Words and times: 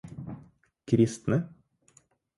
kristne 0.87 1.37